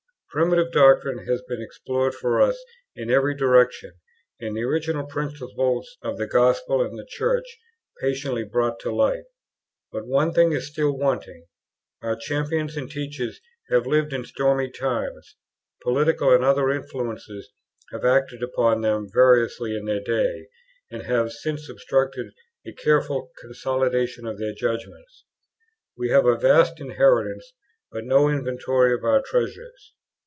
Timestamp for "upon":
18.41-18.79